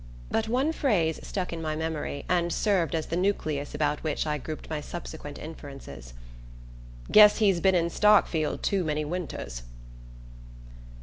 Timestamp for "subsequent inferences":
4.81-6.15